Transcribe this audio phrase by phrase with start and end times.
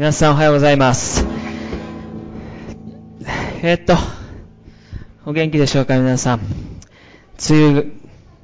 [0.00, 1.26] 皆さんおはようございます。
[3.60, 3.92] えーっと、
[5.26, 6.40] お元気でしょうか皆さん。
[7.50, 7.86] 梅雨、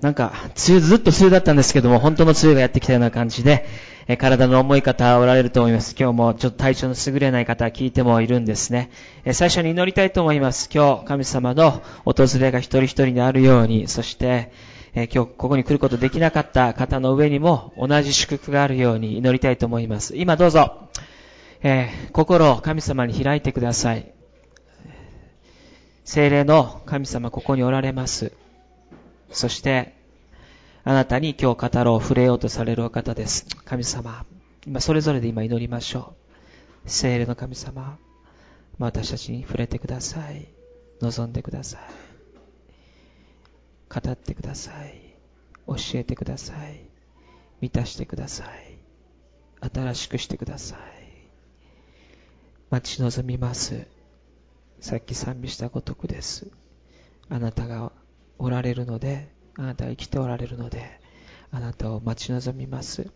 [0.03, 3.65] なんか、梅雨、ずっと梅雨だったんですけども、本当の梅雨がやってきたような感じで、
[4.07, 5.97] え体の重い方おられると思います。
[5.99, 8.91] 今日もちょっと体調の優れない方聞いてもいるんですね。
[9.25, 10.69] え最初に祈りたいと思います。
[10.71, 14.53] 今日、神様の訪れが一人一人にあるように、そして、
[14.95, 20.15] え今日ここに来ることできなかった方の上にも同じ祝福があるように祈りたいと思います。
[20.17, 20.91] 今どうぞ、
[21.63, 24.13] えー心を神様に開いてください。
[26.05, 28.33] 精霊の神様ここにおられます。
[29.31, 29.95] そして、
[30.85, 33.45] あなたに今日語ろう、触れようとされるお方です。
[33.65, 34.25] 神様、
[34.67, 36.15] 今それぞれで今祈りましょ
[36.87, 36.89] う。
[36.89, 37.99] 精霊の神様、
[38.79, 40.47] 私たちに触れてください。
[41.01, 41.81] 望んでください。
[43.89, 45.17] 語ってください。
[45.67, 46.81] 教えてください。
[47.61, 48.79] 満たしてください。
[49.75, 50.96] 新しくしてください。
[52.77, 53.87] 待ち望みます。
[54.81, 56.49] さっき賛美したごとくです。
[57.31, 57.91] あなたが
[58.39, 61.01] おられるので、あなたが生きておられるので、
[61.51, 63.11] あなたを待ち望みます。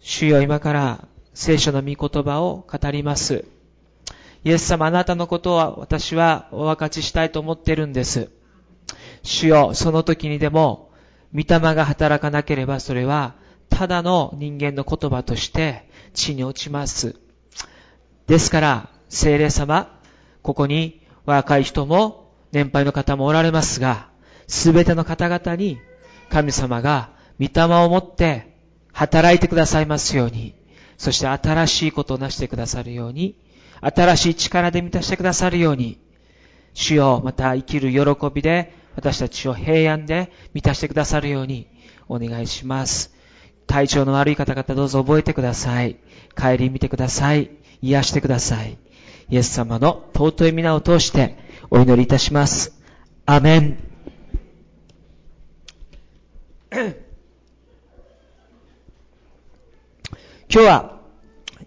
[0.00, 3.44] 主よ今から聖書の御言葉を語ります。
[4.42, 8.30] イエス様あなたのことは私はお分かちしたいと思ってるんです。
[9.22, 10.90] 主よ、その時にでも、
[11.32, 13.36] 御霊が働かなければそれは、
[13.68, 17.29] ただの人間の言葉として地に落ちます。
[18.30, 19.90] ですから、聖霊様、
[20.42, 24.08] ここに若い人も年配の方もおられますが、
[24.46, 25.80] すべての方々に
[26.28, 28.54] 神様が御霊を持って
[28.92, 30.54] 働いてくださいますように、
[30.96, 33.34] そして新しいことをなしてくださるように、
[33.80, 35.98] 新しい力で満たしてくださるように、
[36.72, 41.66] 主よ、また生きる喜びで私たちを平安で満たしてくださるように
[42.08, 43.12] お願いします。
[43.66, 45.96] 体調の悪い方々どうぞ覚えてください。
[46.36, 47.59] 帰り見てください。
[47.82, 48.78] 癒してください。
[49.30, 51.36] イエス様の尊い皆を通して
[51.70, 52.80] お祈りいたします。
[53.26, 53.78] アメン。
[60.52, 61.00] 今日は、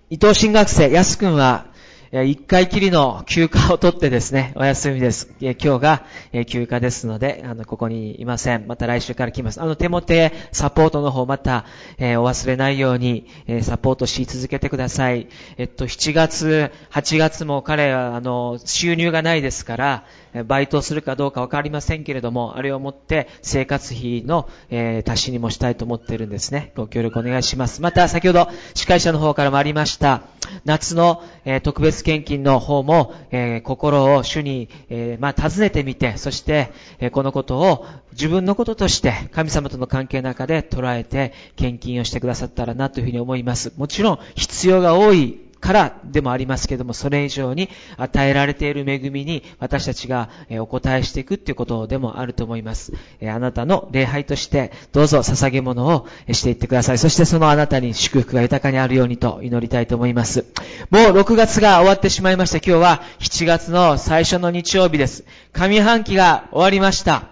[0.09, 1.72] 伊藤新学生、安くんは、
[2.21, 5.33] 一回きりの休暇を取ってですね、 お休みです。
[5.39, 6.03] 今日が
[6.45, 8.67] 休暇ですので、あの、ここにいません。
[8.67, 9.59] また来週から来ます。
[9.59, 11.65] あの、手元へサポートの方、また、
[11.97, 15.27] えーお忘れないように、えーサポートし続けてください。
[15.57, 20.03] えっと、7月、8月も彼は、あの、収入がないですから、
[20.47, 26.71] バイトをするかどうかわかりませんけれども、あれをもって生活費の、えー足しにもしたいと思ってるんですね。
[26.75, 27.81] ご協力お願いします。
[27.81, 30.23] また、先ほど、司会者の方からもありました、
[30.65, 43.73] 夏の、えー特別献金の方も、えー心を主に、えまあ、尋ねてみて、そして、えこのことを自分のこととして神様との関係の中で捉えて献金をしてくださったらなというふうに思います。
[43.77, 50.29] もちろん必要が多いからでもありますけども、それ以上に与えられている恵みに私たちが
[50.59, 52.91] お答えしていくっていうことでもあると思います。
[53.21, 56.97] えあなたの礼拝としてどうぞ捧げ物をしていってください。
[56.97, 60.45] そしてそのあなたに祝福が豊かにあるようにと祈りたいと思います。
[60.89, 62.57] もう6月が終わってしまいました。
[62.57, 65.23] 今日は7月の最初の日曜日です。
[65.53, 67.29] 上半期が終わりました。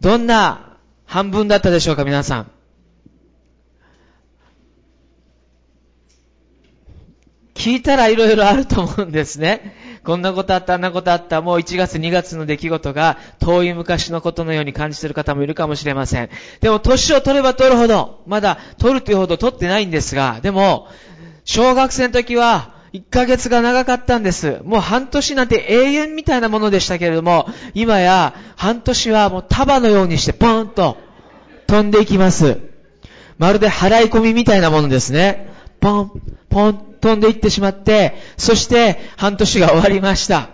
[0.00, 0.76] どんな
[1.06, 2.50] 半分だったでしょうか、皆さん。
[7.64, 9.74] 聞いたら色々あると思うんですね。
[10.04, 16.28] こんなことあった、あんなことあった、もう1月、2月の出来事が遠い昔のことのように感じている方もいるかもしれません。
[16.60, 20.88] でも年を取れば取るほど、まだ取るというほど取ってないんですが、でも、
[21.46, 24.60] 小学生の時は1ヶ月が長かったんです。
[24.64, 30.98] もう半年なんて永遠みたいなものでしたけれども、今や半年はもう束のようにしてポーンと
[31.66, 32.58] 飛んでいきます。
[33.38, 35.48] まるで払い込みみたいなものですね。
[35.80, 40.48] ポン、ポン、飛んでいってしまって、そして半年が終わりました。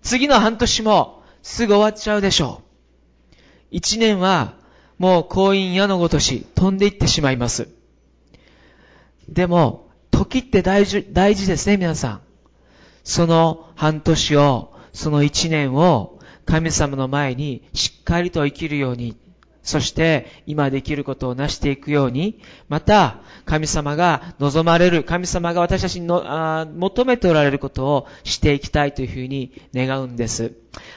[0.00, 3.36] 次の半年もすぐ終わっちゃうでしょう。
[3.70, 4.54] 一年は
[4.96, 7.68] もう婚姻矢のごとし飛んでいってしまいます。
[9.28, 12.20] でも、時って大事、大事ですね、皆さん。
[13.04, 19.18] その半年を、その一年を神様の前にしっかりと生きるように、
[19.62, 30.52] そして今できることを成していくように、また神様が望まれる、神様が私たちにのあ求めておられることをしていきたいというふうに願うんです。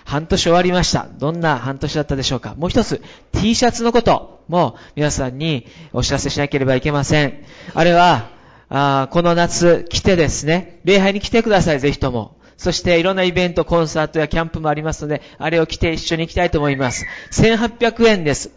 [0.05, 1.07] 半年終わりました。
[1.17, 3.01] どんな半年だったでしょうかもう一つ、
[3.33, 7.43] T シャツのことも皆さんにお知らせしなければいけません。
[7.73, 8.29] あれは、
[8.69, 12.37] あこの夏来てですね、礼拝に来てください、ぜひとも。
[12.57, 17.05] そしていろんなイベント、コンサートやキャンプもありますので、あれを来て一緒に行きたいと思います。
[17.31, 18.51] 1800円です。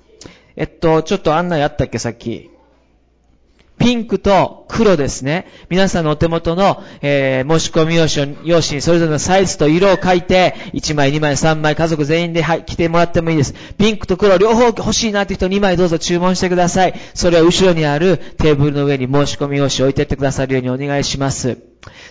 [0.57, 2.51] えっと、ちょっと案内あったっけ、さっき。
[3.79, 5.47] ピンクと黒ですね。
[5.69, 13.55] 皆さんのお手元の、えー、申し込み用紙用紙にそれぞれのサイズと色を書いて、1枚、2枚、3枚、家族全員で、はい、来てもらってもいいです。
[13.77, 16.95] ピンクと黒両方欲しいなって人2枚どうぞ注文してください。
[17.15, 21.59] それは後ろにあるテーブルの上に申し込み用紙を置いてってくださるようにお願いします。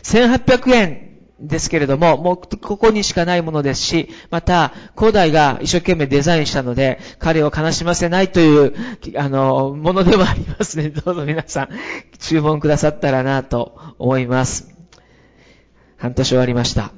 [0.03, 1.04] 1800円
[1.39, 8.73] ですけれども、もうここにしかないものですし、また、古代が一生懸命デザインしたので、彼を悲しませないという、
[9.17, 10.89] あの、ものでもありますね。
[10.95, 11.69] どうぞ皆さん、
[12.19, 14.69] 注文くださったらなと思います。
[15.97, 16.91] 半年終わりました。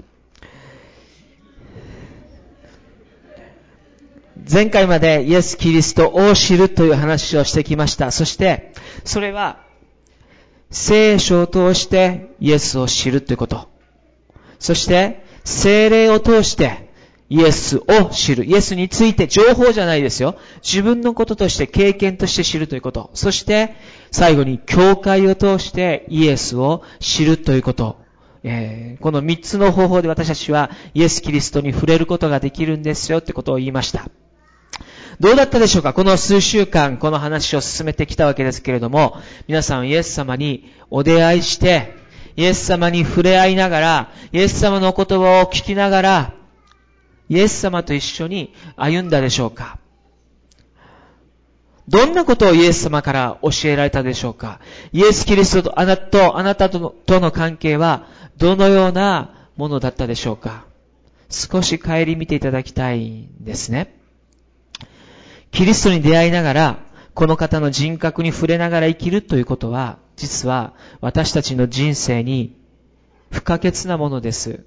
[4.49, 8.11] 前回までイエス・キリストを知るという話をしてきました。
[8.11, 8.71] そして、
[9.03, 9.65] それは、
[10.69, 13.76] 聖書を通してイエスを知るということ。
[14.59, 16.87] そして、精霊を通して、
[17.29, 18.45] イエスを知る。
[18.45, 20.37] イエスについて情報じゃないですよ。
[20.63, 23.09] 自分のこととして経験として知るということ。
[23.13, 23.75] そして、
[24.11, 27.97] 最後に教会を通してイエスを知るということ。
[28.43, 34.09] えー、この三つの方法で私たちはイエス・キリストに触れることができるんですよってことを言いました。
[35.19, 35.91] どうだったでしょうか？
[35.91, 39.17] この数週間、この話を進めてきたわけですけれども、
[39.47, 41.96] 皆さんイエス様にお出会いして、
[42.37, 46.33] イエス様に触れ合いながら、イエス様の言葉を聞きながら、
[47.29, 49.79] イエス様と一緒に歩んだでしょうか？
[51.87, 54.59] どんなことをイエス様から教えられたでしょうか？
[54.93, 58.07] イエス・キリストとあなたと、あなたとの関係は
[58.37, 60.65] どのようなものだったでしょうか？
[61.29, 63.95] 少し帰り見ていただきたいんですね。
[65.49, 66.77] キリストに出会いながら、
[67.15, 72.59] この方の人格に触れながら生きるということは、実は私たちの人生に
[73.31, 74.65] 不可欠なものです。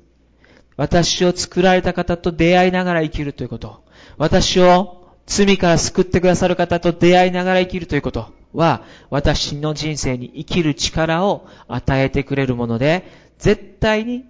[0.77, 3.85] 私を作られた方と出会いながら生きるということ。
[4.17, 13.05] 私を罪から救ってくださる方と出会いながら生きるということは、私の人生に生きる力を与えてくれるもので、
[13.39, 14.25] 絶対に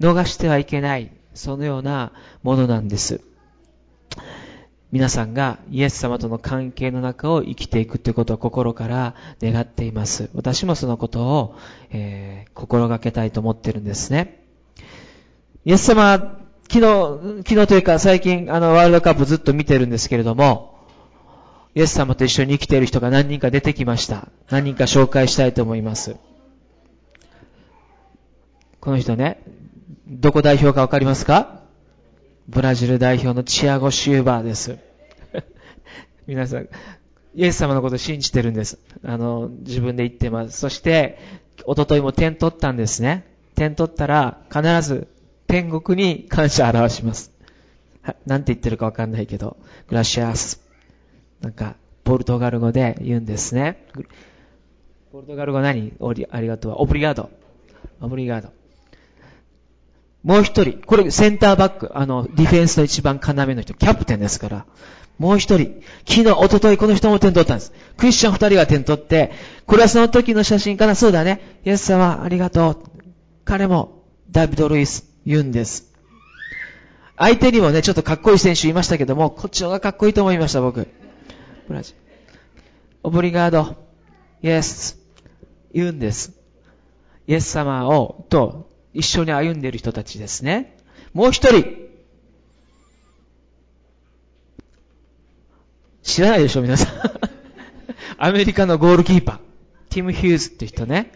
[0.00, 2.12] 逃してはいけない、そのような
[2.42, 3.20] ものなんです。
[4.90, 10.30] 皆さんがイエス様との関係の中を生きていくということを心から願っています。
[10.34, 11.56] 私もそのことを、
[11.90, 14.42] えー、心がけたいと思ってるんですね。
[15.66, 16.38] イエス様、
[16.70, 20.78] 昨日、昨日というか最近あのワールドカップずっと見てるんですけれども、
[21.74, 24.28] イエス様と一緒に生きている人が何人か出てきました。
[24.48, 26.16] 何人か紹介したいと思います。
[28.80, 29.42] この人ね、
[30.06, 31.57] どこ代表かわかりますか？
[32.48, 34.78] ブラジル代表のチアゴ・シューバーです。
[36.26, 36.68] 皆さん、
[37.34, 38.78] イエス様のことを信じてるんです。
[39.04, 40.58] あの、自分で言ってます。
[40.58, 41.18] そして、
[41.66, 43.26] おとといも点取ったんですね。
[43.54, 45.08] 点取ったら、必ず
[45.46, 47.32] 天国に感謝を表します。
[48.24, 49.58] なんて言ってるかわかんないけど、
[49.88, 50.62] グラシアス。
[51.42, 53.84] なんか、ポルトガル語で言うんですね。
[55.12, 55.92] ポルトガル語何？
[56.30, 56.74] ありがとう。
[56.78, 57.28] オブリガード。
[58.00, 58.57] オブリガード。
[60.24, 64.66] もう一人、これセンターバック、あの、ディフェンスの一番要の人、キャプテンですから。
[65.18, 67.72] もう一人、昨日、おとといこの人も点取ったんです。
[67.96, 69.32] クリスチャン二人が点取って、
[69.66, 71.60] これはその時の写真かなそうだね。
[71.64, 72.76] イエス様、ありがとう。
[73.44, 75.92] 彼も、ダビド・ルイス、言うんです。
[77.16, 80.86] 相手にもね、ちょっとかっこいい選手いましたけども、こっちの方がかっこいいと思いました、僕。
[81.66, 81.98] ブラジル。
[83.02, 83.76] Obrigado、
[84.42, 84.98] イエス、
[85.72, 86.32] 言うんです。
[87.26, 88.67] イエス様を、と、
[88.98, 90.76] 一緒に歩んでいる人たちですね。
[91.14, 91.88] もう一人。
[96.02, 97.02] 知らないでしょ、皆さん。
[98.18, 99.38] アメリカのゴールキーパー。
[99.90, 101.12] ティム・ヒューズって人ね。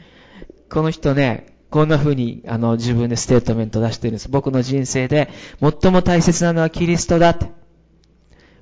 [0.70, 4.28] この人ね、こんな風に、あの、自分でステートメント出してるんです。
[4.28, 7.50] 僕の人生で最も大切なのはキリストだって。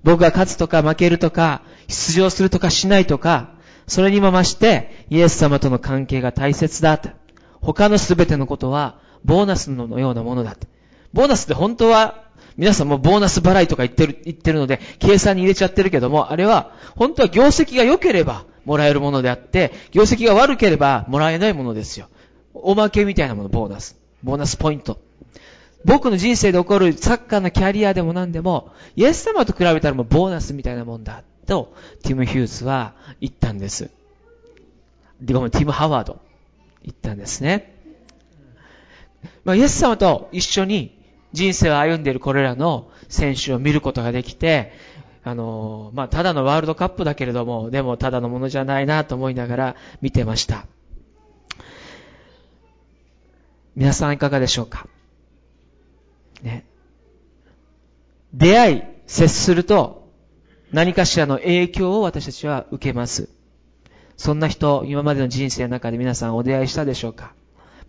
[0.02, 3.50] 僕が勝つとか負けるとか、出場するとかしないとか、
[3.86, 7.10] それにも増して、イエス様との関係が大切だって。
[7.60, 10.66] 他のすべてのことは、ボーナスのようなものだって。
[11.12, 12.24] ボーナスって本当は、
[12.56, 22.08] 皆さんもボーナス払いとか言ってる、言ってるので、計算に入れちゃってるけども、あれは、本当は業績が良ければもらえるものであって、業績が悪ければもらえないものですよ。
[22.54, 23.96] おまけみたいなもの、ボーナス。
[24.22, 24.98] ボーナスポイント。
[25.84, 31.22] 僕の人生で起こるサッカーのキャリアでも何でも、イエス様と比べたらもうボーナスみたいなもんだ。
[31.46, 33.90] と、ティム・ヒューズは言ったんです。
[35.24, 36.20] ごめん、ティム・ハワード。
[36.82, 37.79] 言ったんですね。
[39.44, 40.98] まあ、イエス様と一緒に
[41.32, 44.72] 人生を歩んでいるこれらの選手を見ることができて、
[45.22, 50.66] あの、まあ、ただのワールドカップだけれども、でもただのものじゃないなと思いながら見てました。
[53.76, 54.88] 皆さんいかがでしょうか？
[56.42, 56.64] ね。
[58.34, 60.08] 出会い、接すると
[60.72, 63.28] 何かしらの影響を私たちは受けます。
[64.16, 67.32] そんな人、今までの人生の中で皆さんお出会いしたでしょうか？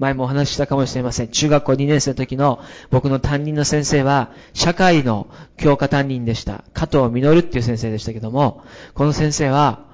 [0.01, 1.27] 前もお話ししたかもしれません。
[1.27, 5.27] 中学校2年生の時の僕の担任の先生は、社会の
[5.58, 6.63] 教科担任でした。
[6.74, 8.63] 加藤実っていう先生でしたけども、
[8.96, 9.86] この先生は、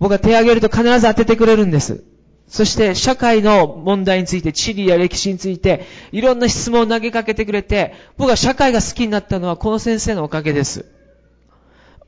[0.00, 2.02] 僕が手を挙げると必ず当ててくれるんです。
[2.48, 10.86] そして社会の問題について、地理や歴史について、いろんな質問を投げかけてくれて、僕は社会が好きになったのはこの先生のおかげです。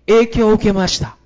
[0.08, 1.16] 影響を受けました。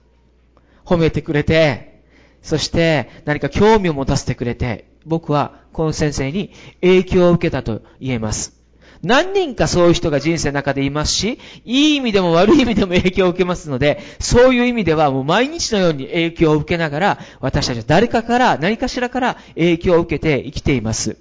[0.85, 2.03] 褒めてくれて、
[2.43, 8.57] そして何か興味を持たせてくれて、僕はこの先生に影響を受けたと言えます。
[9.03, 21.19] 何人かそういう人が人生の中でいますし、いい意味でも悪い意味でも影響を受けますので、そういう意味ではもう毎日のように影響を受けながら、私たちは誰かから、何かしらから影響を受けて生きています。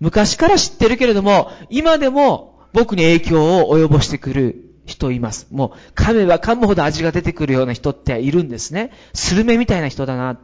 [0.00, 5.48] 昔から知ってるけれども、今でも僕に影響を及ぼしてくる人います。
[5.50, 8.90] もう噛めば噛むほど味が出てくるような人っているんですね。
[9.12, 10.38] スルメみたいな人だな、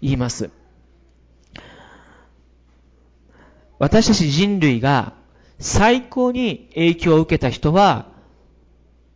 [0.00, 0.50] 言います。
[3.80, 5.14] 私たち人類が
[5.58, 8.06] 最高に影響を受けた人は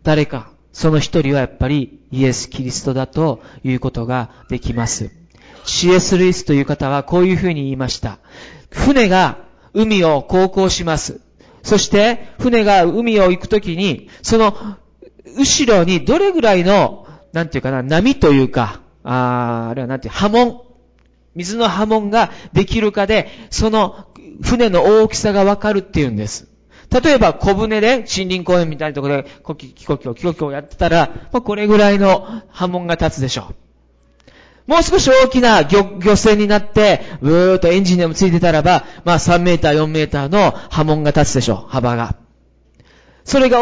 [0.03, 0.51] 誰か。
[0.73, 5.13] その一人はやっぱりイエス・キリストだということができます。
[5.65, 6.19] C.S.
[6.19, 8.19] ルイスという方はこういうふうに言いました。
[8.71, 9.39] 船が
[9.73, 11.21] 海を航行します。
[11.63, 14.57] そして船が海を行くときに、その
[15.37, 20.61] 後ろにどれぐらいの、なんていうかな、波というか、ああれはなんていう、波紋。
[21.35, 24.09] 水の波紋ができるかで、その
[24.43, 26.49] 船の大きさがわかるっていうんです。
[26.91, 33.55] 例えば小船で森林公園みたいなところでコキキコキョキコキョやってたら、まあ、これぐらいの波紋が立つでしょう。
[34.67, 41.71] もう少し大きな漁漁船になって、うーっとエンジンでもついてたらば、まあ3メーター、4メーターの波紋が立つでしょう。
[41.71, 42.17] 幅が。
[43.25, 43.61] それが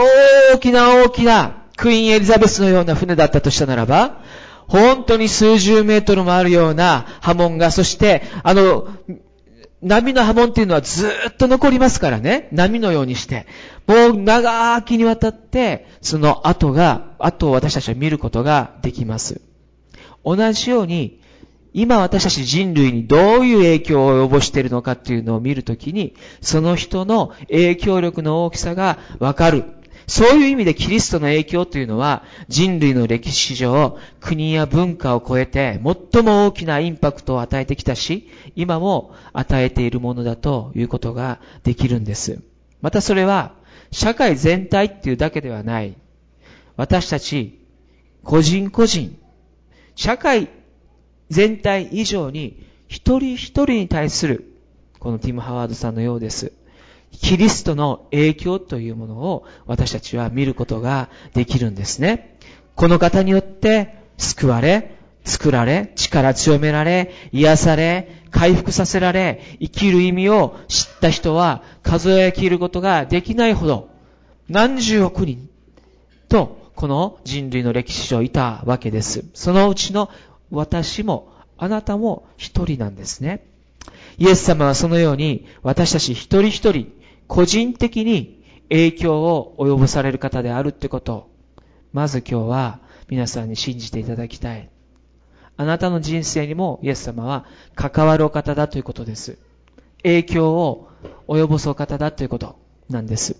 [0.52, 4.21] 大きな大きなクイーンエリザベスのような船だったとしたならば、
[4.68, 8.88] 本当に数十メートルもあるような波紋が、そして、あの、
[9.82, 12.48] 波の波紋っていうのはずっと残りますからね。
[12.52, 13.46] 波のようにして。
[13.86, 19.40] もう長きにわたって、その後が、後を私たちは見ることができます。
[20.24, 21.20] 同じように、
[21.74, 29.64] 今私たち人類にどういう影響を及ぼしているのかっていうのを見るときに、その人の影響力の大きさがわかる。
[30.06, 35.80] そういう意味でキリストの影響というのは人類の歴史上国や文化を超えて
[36.12, 42.40] 最も大きなインパクトを与えてきたし、今も与えているものだということができるんです。
[42.80, 43.54] またそれは
[43.90, 45.96] 社会全体っていうだけではない。
[46.76, 47.58] 私たち
[48.24, 49.18] 個人個人、
[49.94, 50.48] 社会
[51.30, 54.52] 全体以上に一人一人に対する
[54.98, 56.52] このティム・ハワードさんのようです。
[57.12, 62.38] キリストの影響というものを私たちは見ることができるんですね。
[62.74, 73.90] この方によって救われ、作られ、力強められ、癒され、回復させられ、生きる意味を知った人は数え切ることができないほど
[74.48, 75.48] 何十億人
[76.28, 79.24] とこの人類の歴史上いたわけです。
[79.34, 80.10] そのうちの
[80.50, 83.46] 私もあなたも一人なんですね。
[84.18, 86.92] イエス様はそのように私たち一人一人
[87.32, 91.30] 個人的に影響を及ぼされる方であるってこと、
[91.94, 94.68] まず今日は皆さんに信じていただきたい。
[95.56, 99.38] あなたの人生にもイエス様は関わるお方だということです。
[100.02, 100.90] 影響を
[101.26, 102.58] 及ぼすお方だということ
[102.90, 103.36] なんです。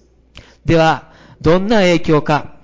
[0.65, 2.57] では、どんな影響か、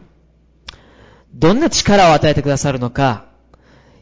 [1.35, 3.27] どんな力を与えてくださるのか、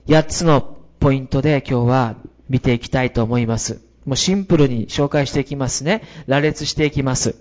[0.06, 2.14] 8つのポイントで今日は
[2.48, 3.85] 見ていきたいと思います。
[4.06, 6.02] もうシンプルに紹介していきますね。
[6.26, 7.34] 羅列していきます。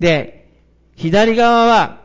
[0.00, 0.50] で、
[0.96, 2.02] 左側は、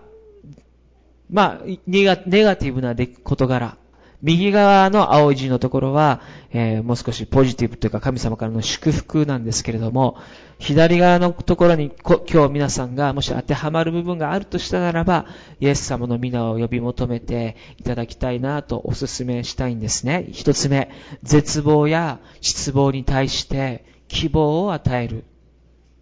[1.29, 3.77] まあ、ネガティブな事柄。
[4.23, 6.21] 右側の青い字のところは、
[6.53, 10.17] えー、もう少しポジティブというか神様からの祝福なんですけれども、
[10.59, 15.25] 左側のところに今日皆さんがもし当てはまる部分があるとしたならば、
[15.59, 20.29] イエス様の皆を呼び求めていただきたいなとお勧めしたいんですね。
[20.31, 20.89] 一つ目、
[21.23, 25.25] 絶望や失望に対して希望を与える。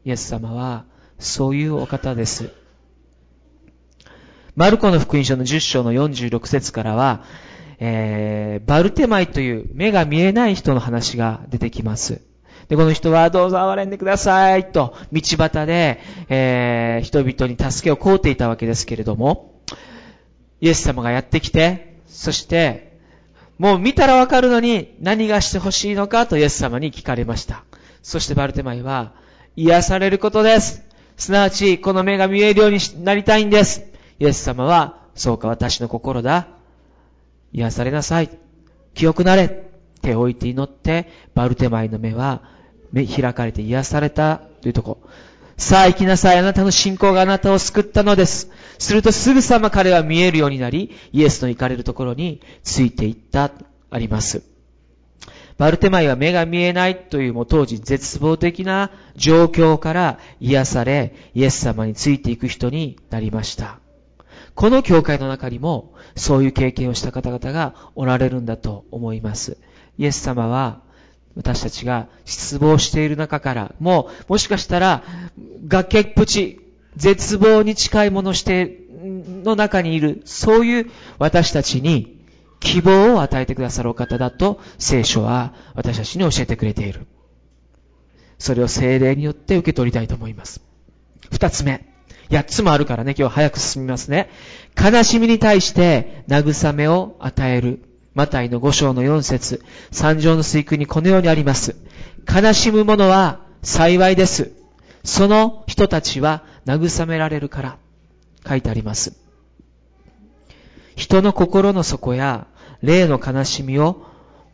[0.05, 0.85] イエス様は
[1.17, 2.51] そういうお方です。
[4.55, 7.23] マルコの福音書の10章の46節からは、
[7.83, 12.21] えー、バルテマイという目が見えない人の話が出てきます。
[12.67, 19.63] で、この人はどうぞ憐れんでくださいと道端で、えー、人々に助けを請うていたわけですけれども、
[20.61, 23.00] イエス様がやってきて、そして、
[23.57, 27.63] もう見たらわかるのに何がしてほしいのかとイエス様に聞かれました。
[28.03, 29.13] そしてバルテマイは、
[29.55, 30.83] 癒されることです。
[31.17, 33.83] すなわち、この目が見えるようになりたいんです。
[34.19, 36.61] イエス様は、そうか私の心だ。
[37.53, 38.29] 癒されなさい。
[38.93, 39.70] 清くなれ。
[40.01, 42.41] 手を置いて祈って、バルテマイの目は
[42.91, 45.01] 目開かれて癒されたというとこ。
[45.58, 46.39] さあ行きなさい。
[46.39, 48.50] あなたの信仰があなたを救ったのです。
[48.79, 53.51] するとすぐさま彼は見えるようになり、イエスの行かれるところについていった、
[53.91, 54.41] あります。
[55.58, 63.77] バルテマイは目が見えないというもう当時絶望的な状況から癒され、イエス様についていく人になりました。
[64.62, 69.58] この教会の中にもそういう経験をした方々がおられるんだと思います。
[69.98, 70.82] イエス様は
[71.36, 75.03] 私たちが失望している中から、もう、もしかしたら、
[75.68, 76.62] 崖っぷち、
[76.96, 78.77] 絶望に近いものして、
[79.44, 82.24] の中にいる、そういう私たちに
[82.60, 87.08] 希望を与えてくださるお方だと聖書は私たちに教えてくれている。
[88.38, 90.62] それを精霊によって受け取りたいと思います。
[91.32, 91.90] 二つ目。
[92.31, 94.29] 八つもあるからね、今日早く進みますね。
[94.81, 97.83] 悲しみに対して慰めを与える。
[98.13, 101.75] マタイの五章の四節、三条の水訓にこのようにあります。
[102.27, 104.51] 悲しむ者は幸いです。
[105.03, 107.77] その人たちは慰められるから。
[108.47, 109.13] 書いてあります。
[110.95, 112.47] 人の心の底や
[112.81, 114.05] 霊の悲しみを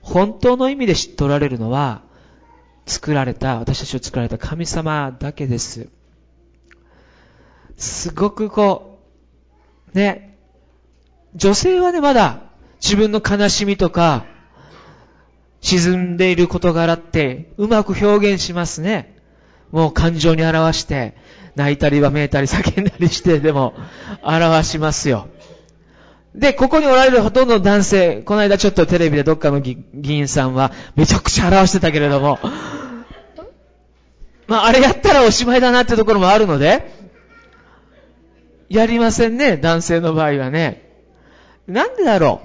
[0.01, 2.01] 本当の意味で知っておられるのは、
[2.85, 5.89] 作られた、私たちを作られた神様だけです。
[7.77, 8.99] すごくこ
[9.93, 10.37] う、ね、
[11.35, 12.41] 女性はね、まだ
[12.81, 14.25] 自分の悲しみとか、
[15.61, 19.15] 沈んでいる事柄ってうまく表現しますね。
[19.71, 21.15] もう感情に表して、
[21.55, 23.73] 泣いたりわめいたり叫んだりしてでも
[24.21, 25.27] 表しますよ。
[26.35, 32.39] で、ここにおられるほとんどの男性、この間ちょっとテレビでどっかの議員さんはめちゃくちゃ表してたけれども、
[34.45, 36.96] まああれやったらおしまいだなってところもあるので、
[38.69, 40.83] やりませんね、男性の場合はね。
[41.67, 42.41] なんでだろ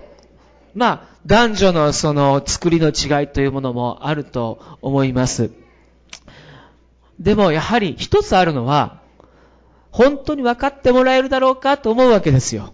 [0.75, 5.51] うまあ、男女のその作りの違いというものもあると思います。
[7.21, 9.01] でもやはり一つあるのは、
[9.91, 12.73] 本当に分かってもらえるだろうかと思うわけですよ。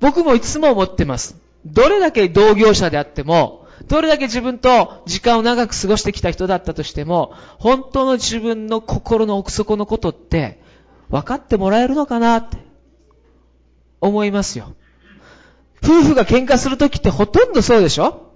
[0.00, 1.36] 僕もいつも思ってます。
[1.66, 10.62] どれだけ同業者であっても、どれだけ自分と時間を長く過ごしてきた人だったとしても、本当の自分の心の奥底のことって
[11.14, 12.56] 分かってもらえるのかなって
[14.00, 14.74] 思いますよ。
[15.80, 18.32] 夫婦が喧嘩するときってほとんどそうでしょ？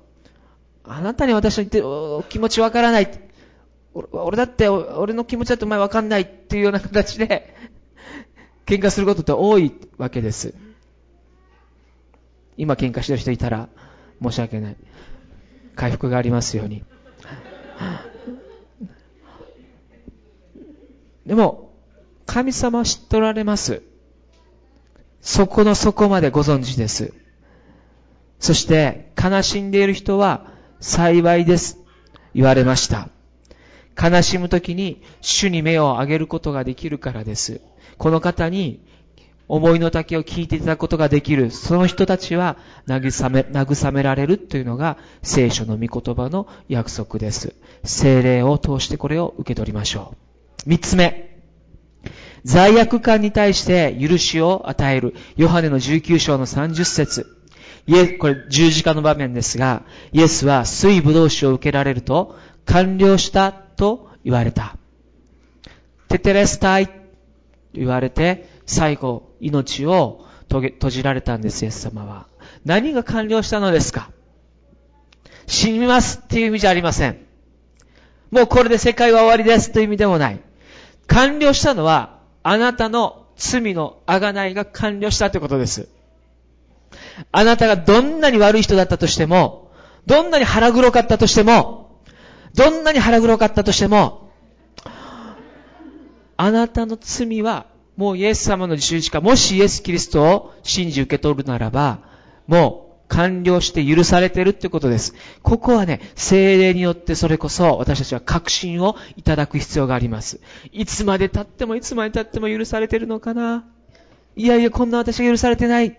[0.84, 3.10] あなたに私の言って気持ちわからない。
[4.12, 7.52] 俺だって俺の気持ちだってお前わかんないっていうような形で
[8.64, 10.54] 喧嘩することって多いわけです。
[12.56, 13.68] 今喧嘩してる人いたら
[14.22, 14.76] 申し訳ない。
[15.74, 16.84] 回復がありますように。
[21.26, 21.67] でも、
[22.28, 23.82] 神様は知っておられます。
[25.22, 27.14] そこの底までご存知です。
[28.38, 31.78] そして、悲しんでいる人は幸いです。
[32.34, 33.08] 言われました。
[34.00, 37.62] 悲しむときに主に目を上げることができるからです。
[37.96, 38.86] この方に
[39.48, 41.50] 思いの丈を聞いていただくことができる。
[41.50, 47.54] その人たちは慰め、慰められるというのが聖書の御言葉の約束です。
[47.84, 50.14] 精霊を通してこれを受け取りましょ
[50.66, 50.68] う。
[50.68, 51.27] 三つ目。
[52.44, 55.14] 罪悪感に対して許しを与える。
[55.36, 57.26] ヨハネの19章の30節
[57.86, 64.76] イエこれ十字架の場面ですが、イエスは水ぶどう酒を受けられると、完了したと言われた。
[66.08, 66.92] テテレスタイと
[67.72, 72.26] 言われて、最後、命を閉じられたんです、イエス様は。
[72.64, 74.10] 何が完了したのですか？
[75.46, 77.24] 死にますっていう意味じゃありません。
[78.30, 80.40] もうこれで世界は終わりですという意味でもない。
[81.06, 82.17] 完了したのは、
[82.50, 85.90] あなたの罪の贖いが完了したということです。
[87.30, 89.70] あなたがどんなに悪い人だったとしても、
[90.06, 92.00] どんなに腹黒かったとしても、
[92.54, 94.30] どんなに腹黒かったとしても、
[96.38, 97.66] あなたの罪は、
[97.98, 101.98] もうイエス様の十字架、もしイエス・キリストを信じ受け取るならば、
[102.46, 105.14] もう完了して許されてるってことです。
[105.42, 110.40] ここはね、精霊によってそれこそ私たちは確信をいただく必要があります。
[110.72, 113.64] いつまで経ってもいつまで経っても許されてるのかな？
[114.36, 115.96] いやいや、こんな私が許されてない。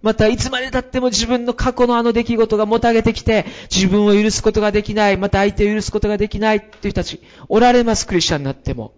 [0.00, 8.92] また、いつまで経っても自分の過去のあの出来事がもたげてきて、自分を許すことができない、また相手を許すことができないっていう人たち、おられます、クリスチャンになっても。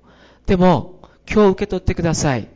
[0.44, 2.48] でも、今日受け取ってください。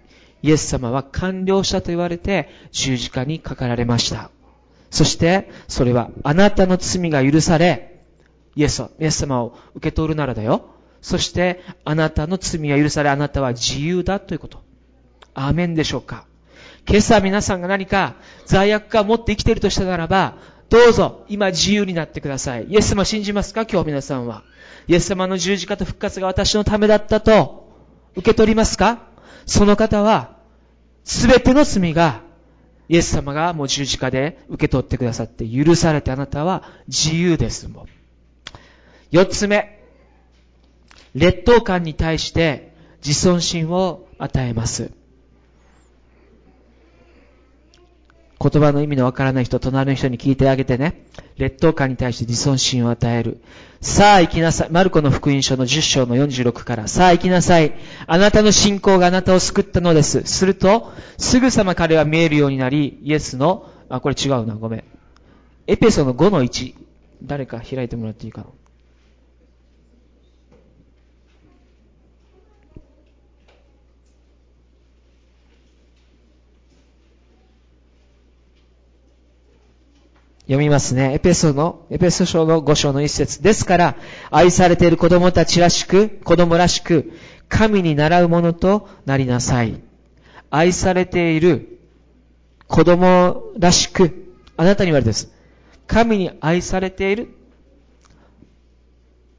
[0.45, 4.31] イエス様は完了したと言われて、十字架にかかられました。
[4.91, 8.03] そして、それはあなたの罪が許され、
[8.55, 10.67] イエス、イエス様を受け取るならだよ。
[11.01, 14.63] そして、あなたの罪が許され、あなたは自由だということ。
[15.33, 16.27] アーメンでしょうか
[16.87, 20.35] 今朝皆さんが何か罪悪感を持って生きているとしたならば、
[20.69, 22.67] どうぞ今自由になってください。
[22.69, 23.65] イエス様信じますか？
[23.65, 24.43] 今日皆さんは。
[24.89, 27.73] イエス様の十字架と復活が私のためだったと
[28.15, 29.07] 受け取りますか？
[29.47, 30.34] その方は、
[31.05, 32.23] すべての罪が、
[32.89, 37.87] イエス様がもう十字架で受け取ってくださって許されてあなたは自由ですもん。
[39.11, 39.83] 四つ目、
[41.15, 44.91] 劣等感に対して自尊心を与えます。
[48.51, 51.07] 言葉の意味のわからない人、隣の人に聞いてあげてね。
[51.39, 53.41] 劣等感に対して自尊心を与える。
[53.81, 54.71] さあ行きなさい。
[54.71, 56.87] マルコの福音書の10章の46から。
[56.87, 57.75] さあ行きなさい。
[58.07, 60.25] あなたの信仰があなたを救ったのです。
[60.25, 64.85] すると、すぐさま彼は見えるようになり、イエスの、あ、これ違うな、ごめん。
[65.67, 66.75] エペソの5の1。
[67.23, 68.47] 誰か開いてもらっていいかな。
[80.45, 81.15] 読みますね。
[81.15, 83.43] エペソの、エペソ書の5章の一節。
[83.43, 83.97] ですから、
[84.31, 87.13] 愛されている子供たちらしく、子供らしく、
[87.49, 89.81] 神に習うものとなりなさい。
[90.51, 91.79] 愛されている
[92.67, 95.33] 子供らしく、あなたに言われです。
[95.87, 97.29] 神に愛されている、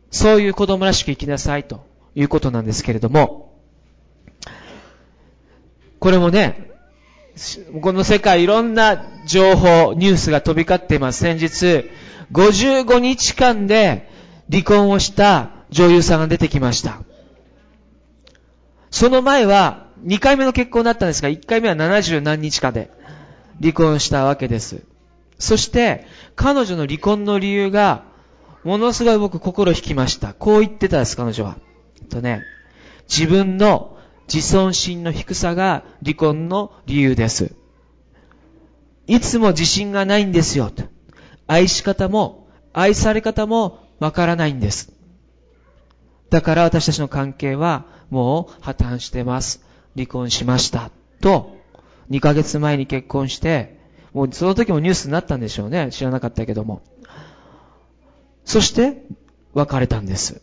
[0.10, 3.54] そういう子供らしく生きなさいということなんですけれども、
[6.00, 6.72] これもね、
[7.82, 11.20] この世界いろんな情報、ニュースが飛び交っています。
[11.20, 11.90] 先日、
[12.32, 14.10] 55日間で
[14.50, 17.02] 離婚をした女優さんが出てきました。
[18.90, 22.90] その前は2回目の結婚だったんですが、1回目は70何日間で
[23.60, 24.84] 離婚したわけです。
[25.38, 28.04] そして、彼女の離婚の理由が、
[28.64, 30.34] ものすごい僕心引きました。
[30.34, 31.58] こう言ってたんです、彼女は。
[32.10, 32.44] とね、
[33.10, 33.95] 自分の
[34.32, 37.56] 自尊心の低さが離婚の理由です。
[39.08, 40.72] いつも自信がないんですよ。
[41.48, 44.94] 愛し方も、愛され方もわからないんです。
[46.30, 49.64] だから私たちの関係はもう破綻してます。
[49.96, 50.92] 離婚しました。
[51.22, 51.56] と、
[52.10, 53.80] 2ヶ月前に結婚して、
[54.14, 55.90] もうその時もニュースになったんでしょうね。
[55.92, 56.82] 知らなかったけども。
[58.44, 59.04] そして、
[59.54, 60.42] 別れたんです。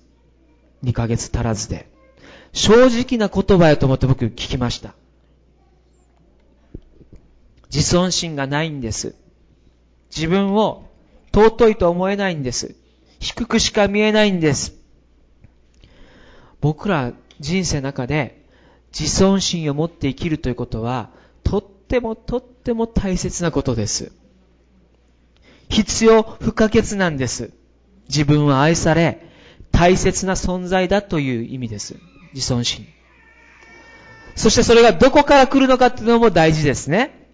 [0.85, 1.92] 2ヶ月足らずで。
[2.53, 4.95] 正直な言葉やと思って僕聞きました。
[7.73, 9.15] 自尊心がないんです。
[10.15, 10.88] 自分を
[11.33, 12.75] 尊いと思えないんです。
[13.19, 14.75] 低くしか見えないんです。
[16.61, 18.45] 僕ら人生の中で
[18.99, 21.11] 自尊心を持って生きるということは、
[21.43, 24.12] とってもとっても大切なことです。
[25.71, 27.51] 必要不可欠なんです。
[28.09, 29.27] 自分は愛され、
[29.71, 31.97] 大切な存在だという意味です。
[32.35, 32.87] 自尊心。
[34.35, 37.29] そしてそれがどこから来るのかっていうのも大事ですね。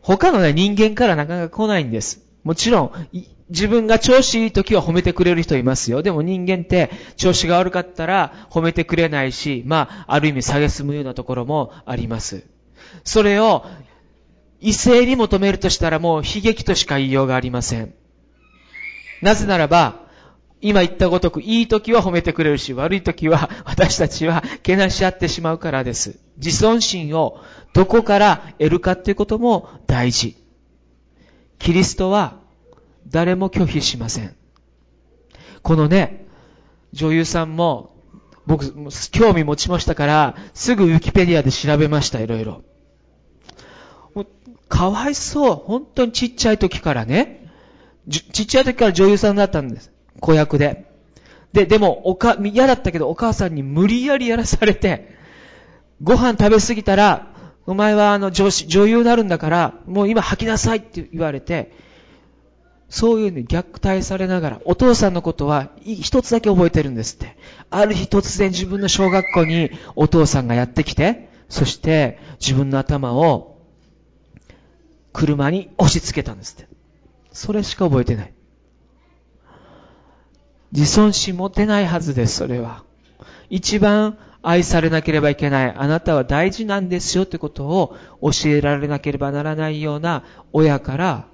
[0.00, 2.20] 他のね、人間からなかなか来ないんです。
[2.42, 3.08] もちろん、
[3.48, 6.02] 自分が調子いい時は褒めてくれる人いますよ。
[6.02, 12.44] でも人間って調子が悪かったら褒めてくれないし、まあ、ある意味下げすむようなところもあります。
[13.02, 13.64] それを
[14.60, 17.94] 異性に求めるとしたらもう悲劇としか言いようがありません。
[19.22, 20.03] なぜならば、
[20.66, 26.18] 今言ったごとく、いい時は褒めてくれるし、悪い時は 私たちはけなし合ってしまうからです。
[26.38, 27.38] 自尊心を
[27.74, 30.36] どこから得るかっていうことも大事。
[31.58, 32.40] キリストは
[33.06, 34.34] 誰も拒否しません。
[35.60, 36.26] このね、
[36.94, 37.94] 女優さんも
[38.46, 38.72] 僕、
[39.10, 42.62] 興味持ちましたから、すぐウィキペディアで調べました、いろいろ。
[44.70, 45.54] かわいそう。
[45.56, 47.52] 本当にちっちゃい時からね、
[48.08, 49.93] ちっちゃい時から女優さんだったんです。
[50.24, 50.86] 子役で。
[51.52, 55.14] で、でも、おか、嫌だったけどお母さんに無理やりやらされて、
[56.02, 57.26] ご飯食べ過ぎたら、
[57.66, 61.72] お前はあの女子、女優になるんだから、もう今吐きなさいって言われて、
[62.88, 67.36] そういうに虐待されながら、お父さんのことは一つだけ覚えてるんですって。
[67.70, 73.58] ある日突然自分の小学校にお父さんがやってきて、そして自分の頭を
[75.12, 76.68] 車に押し付けたんですって。
[77.32, 78.32] それしか覚えてない。
[80.74, 82.82] 自尊心持てないはずです、それは。
[83.48, 85.74] 一番愛されなければいけない。
[85.74, 91.28] あなたは大事なんですよってことを教えられなければならないような親から、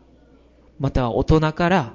[0.79, 1.94] または大人から、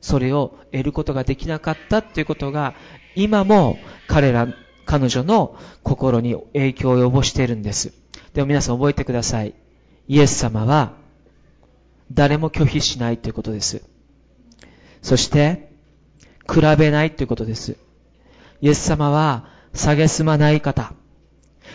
[0.00, 2.74] それを得ることができなかったっていうことが、
[3.14, 4.48] 今も彼ら、
[4.86, 7.92] 彼女の心に影響を及ぼしているんです。
[8.32, 9.52] でも皆さん覚えてください。
[10.08, 10.94] イエス様は、
[12.10, 13.84] 誰も拒否しないということです。
[15.02, 15.69] そして、
[16.52, 17.76] 比べないということです。
[18.60, 20.92] イエス様は、下げすまない方。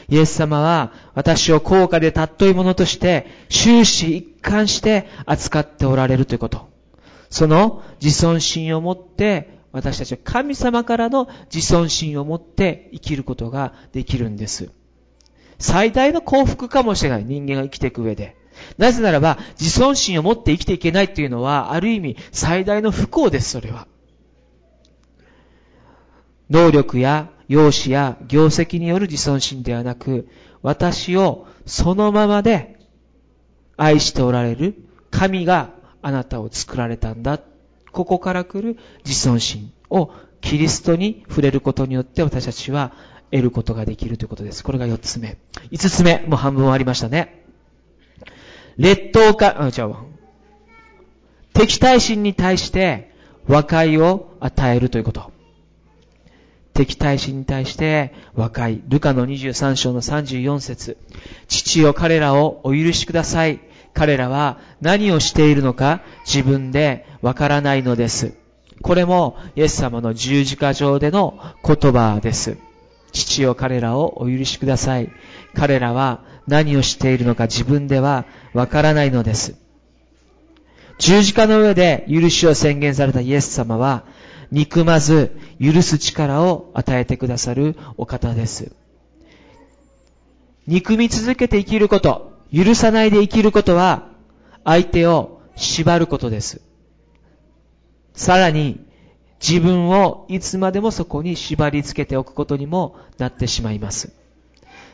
[0.10, 6.68] イエス様は私を高価で尊いものとして終始一貫して扱っておられるということ。
[7.30, 14.70] その自尊心を持って私たちは神様からの自尊心を持って生きることができるんです。
[15.58, 18.36] 最大の幸福かもしれない人間が生きていく上で。
[18.78, 23.88] なぜならば自尊心を持って生きていけないというのはある意味最大の不幸です、それは。
[26.50, 30.28] 能力や容姿や業績による自尊心ではなく、
[30.62, 32.80] 私をそのままで
[33.78, 34.76] 愛しておられる
[35.12, 37.40] 神があなたを作られたんだ。
[37.92, 42.94] ここから来る自尊心をキリストに触れることによって私たちは
[43.32, 44.64] 得ることができるということです。
[44.64, 45.38] これが四つ目。
[45.72, 47.46] 五つ目、もう半分終わりましたね。
[48.78, 49.96] 劣等感、あ、違う
[51.54, 53.14] 敵対心に対して
[53.48, 55.35] 和解を与えるということ。
[56.76, 58.82] 敵対心に対して和解。
[58.90, 60.98] ルカの23章の34節
[61.48, 63.62] 父よ彼らをお許しください。
[63.94, 68.34] 彼らは何をしているのか自分でわからないのです。
[68.82, 72.58] これもイエス様の十字架上での言葉です。
[73.14, 75.10] 父よ彼らをお許しください。
[75.54, 79.56] 彼らは何をしているのか自分ではわからないのです。
[80.98, 84.04] 十字架の上で許しを宣言されたイエス様は、
[84.52, 88.76] 憎まず許す力を与えてくださるお方です。
[90.68, 94.10] 憎み続けて生きること、許さないで生きることは、
[94.64, 96.62] 相手を縛ることです。
[98.14, 98.84] さらに、
[99.40, 104.14] 自分をいつまでもそこに縛り付けておくことにもなってしまいます。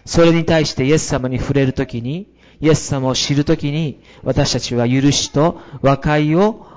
[0.05, 2.27] それに対してイエス様に触れるときに、
[2.59, 6.67] イエス様を知るときに、私たちは許しと和解を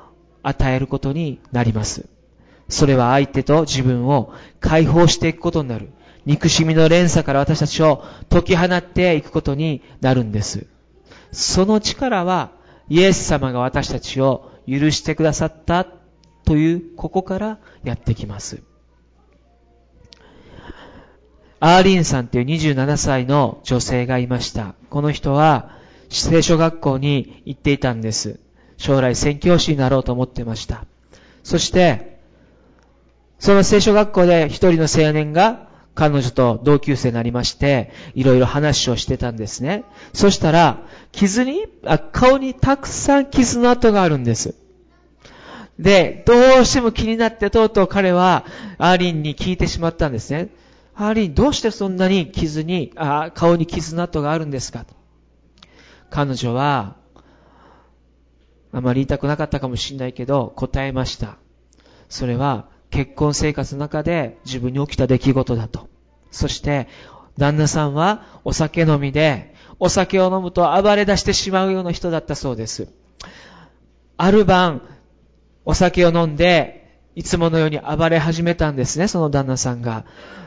[0.42, 2.08] 与えることになります。
[2.68, 5.90] それは相手と自分を解放していくことになる。
[6.26, 10.66] 憎しみの連鎖から私たちを解き放っていくことになるんです。
[11.32, 12.52] その力は、
[12.88, 15.86] イエス様が私たちを許してくださった
[16.44, 18.62] という、ここからやってきます。
[21.60, 24.74] アーリンさんという27歳の女性がいました。
[24.90, 25.70] この人は
[26.10, 28.38] 聖書学校に行っていたんです。
[28.76, 30.84] 将来宣教師になろうと思ってました。
[31.42, 32.13] そして、
[33.44, 39.84] その聖書学校で一人の青年が彼女と同級生になりまして、いろいろ話をしてたんですね。
[40.14, 40.78] そしたら、
[41.12, 44.54] 傷に、あ顔にたくさん傷の跡があるんです。
[45.78, 48.46] で、どうしても気になってとうとう彼は
[48.78, 50.48] アーリンに聞いてしまったんですね。
[50.94, 54.86] アーリン、どうしてそんなに傷に、あ顔に傷の跡があるんですか？
[54.86, 54.94] と
[56.08, 56.96] 彼女は、
[58.72, 61.36] あまり言いたくなかったかもしれないけど、答えました。
[62.08, 65.88] それは、結婚生活の中で自分に起きた出来事だと。
[66.30, 66.86] そして、
[67.36, 72.86] 旦那さんはお酒飲みで、お酒を飲むと暴れ出してしまうような人だったそうです。
[74.16, 74.82] ある晩、
[75.64, 80.04] お酒を飲んで、いつものように暴れ始めたんですね、その旦那さんが。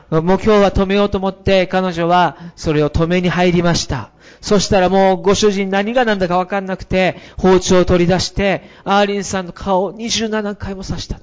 [0.09, 4.11] もう今日は止めようと思って彼女はそれを止めに入りました。
[4.39, 11.19] そしたらもうご主人何が何だかわかんなくて包丁を取り出してアーリンさんの顔を27回も刺した。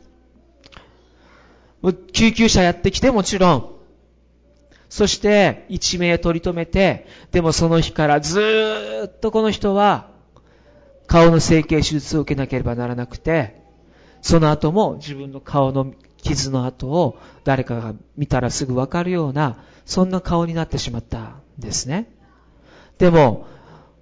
[1.93, 3.75] 救急車やってきてもちろん。
[4.89, 8.41] そして一命取り留めて、でもその日からず
[9.07, 10.09] っとこの人は
[11.07, 13.61] 顔の整形手術を受けなければならなくて、
[14.23, 15.93] その後も自分の顔の
[16.23, 22.09] 傷の跡を誰かが見たらすぐわかるような、そんな顔になってしまったんですね。
[22.99, 23.47] でも、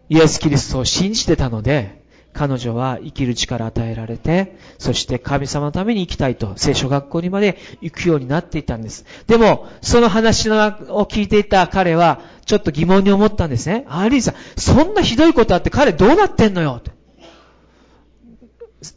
[0.09, 2.02] イエス・キリストを信じてたので、
[2.42, 9.05] 彼女は生きる力与えられて、そして神様のために生きたいと、聖書学校にまで行くようになっていたんです。
[9.28, 13.85] でも、その話を聞いていた彼は、ちょっと疑問に思ったんですね。
[13.88, 16.83] アーリーさん、そんなひどいことあって彼どうなってんのよ？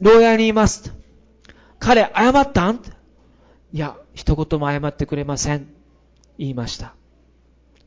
[0.02, 0.92] 牢屋にいます。
[1.78, 2.82] 彼、謝ったん？
[3.74, 5.68] いや、一言も謝ってくれません。
[6.40, 6.96] 言いました。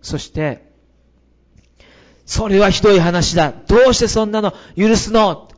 [0.02, 0.67] そして、
[2.28, 3.54] それはひどい話だ。
[3.66, 5.48] どうしてそんなの許すの？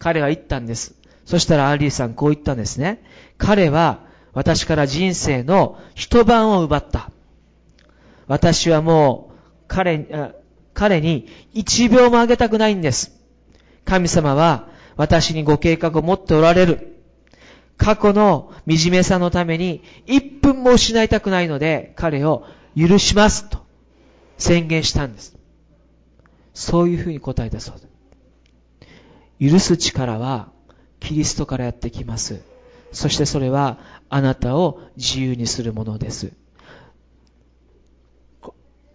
[0.00, 0.96] 彼は言ったんです。
[1.24, 3.00] そしたらアーリーさんこう言ったんですね。
[3.38, 4.00] 彼は
[4.32, 7.12] 私から人生の一晩を奪った。
[8.26, 9.36] 私はもう
[9.68, 10.34] 彼、
[10.74, 13.12] 彼に一秒もあげたくないんです。
[13.84, 17.00] 神様は私にご計画を持っておられる。
[17.78, 22.44] 過去の惨めさのために一分も失いたくないので彼を
[22.76, 23.64] 許しますと
[24.38, 25.35] 宣言したんです。
[26.56, 27.86] そういうふうに答えたそうで
[29.46, 29.52] す。
[29.52, 30.48] 許す力は
[31.00, 32.40] キリストからやってきます。
[32.92, 36.32] そしてそれはあなたを自由にするものです。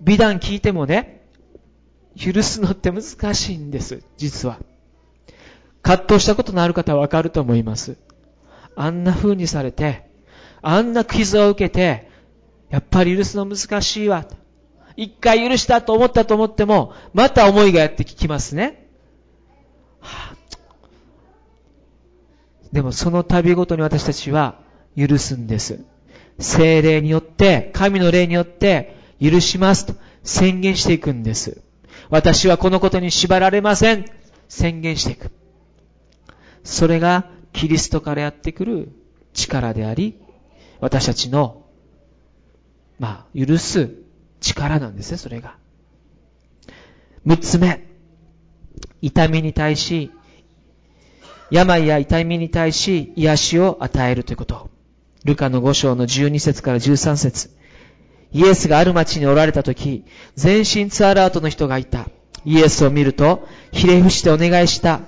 [0.01, 1.27] 美談聞いてもね、
[2.17, 3.03] 許すのって難
[3.35, 4.57] しいんです、実は。
[5.83, 7.95] 葛藤したことのある方はわかると思います。
[8.75, 10.09] あんな風にされて、
[10.63, 12.09] あんな傷を受けて、
[12.71, 14.25] やっぱり許すの難しいわ。
[14.95, 18.87] 一回許したと思ったと思っても、また思いがやってきますね。
[19.99, 20.87] はあ、
[22.71, 24.59] でもその度ごとに私たちは
[24.97, 25.83] 許すんです。
[26.39, 31.61] 精霊によって、神の霊によって許しますと宣言していくんです。
[32.09, 34.05] 私はこのことに縛られません。
[34.47, 35.31] 宣言していく。
[36.63, 38.91] それがキリストからやってくる
[39.33, 40.19] 力であり、
[40.79, 41.65] 私たちの、
[42.99, 44.00] まあ、許す
[44.41, 45.55] 力なんですね、それが。
[47.25, 47.87] 六つ目、
[49.01, 50.11] 痛みに対し、
[51.51, 54.69] 病や痛みに対し癒しを与えるということ。
[55.23, 57.49] ルカの5章の12節から13節
[58.33, 62.07] イエスがある町におられた時、全身ツアラートの人がいた。
[62.45, 65.01] イエスを見ると、ひれ伏してお願いした。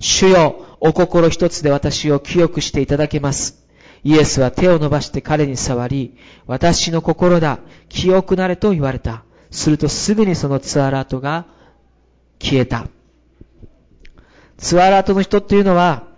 [0.00, 3.57] 主よ、お心一つで私を清くしていただけます。
[4.04, 7.58] イエスは手を伸ばして彼に触り、私の心だ、
[7.88, 9.24] 清くなれと言われた。
[9.50, 11.46] するとすぐにそのツアラートが
[12.38, 12.86] 消えた。
[14.58, 16.08] ツアラートの人っていうのは、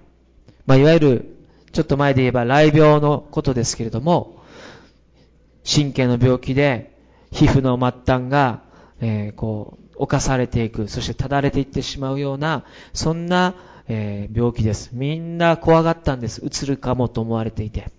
[0.66, 1.36] まあ、いわゆる、
[1.72, 4.42] ちょっと前で言えば雷病のことですけれども、
[5.64, 6.96] 神経の病気で
[7.30, 8.62] 皮膚の末端が、
[9.00, 13.54] えー、こう、侵されていく、そしてただれていってしまうような、そんな、
[13.88, 14.90] えー、病気です。
[14.92, 16.44] みんな怖がったんです。
[16.44, 17.90] うつるかもと思われていて。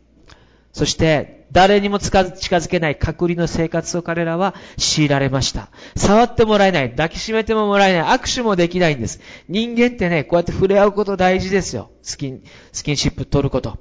[0.73, 5.69] そして、誰にも近づけない隔離の生活を彼らは強いられました。
[5.97, 6.91] 触ってもらえない。
[6.91, 8.17] 抱きしめてももらえない。
[8.17, 9.19] 握手もできないんです。
[9.49, 11.91] 人間ってね、こうやって触れ合うこと大事ですよ。
[12.03, 13.77] スキン、スキンシップ取ること。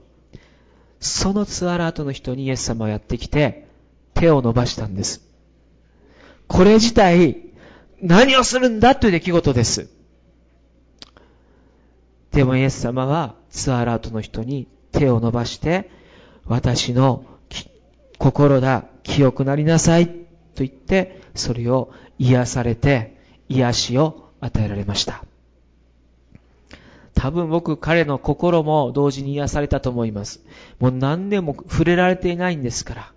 [0.98, 3.68] そのツアラートの人にイエス様はやってきて、
[4.14, 5.22] 手を伸ばしたんです。
[6.48, 7.36] これ自体、
[8.02, 9.88] 何をするんだという出来事です。
[12.32, 15.90] でもイエス様はツアーラートの人に手を伸ばして、
[16.46, 17.24] 私の
[18.18, 20.14] 心だ、清くなりなさいと
[20.56, 23.16] 言って、それを癒されて、
[23.48, 25.24] 癒しを与えられました。
[27.14, 30.40] 多分僕、彼の心も同時に癒されたと思います。
[30.78, 33.12] もう何年も触れられていないんですから。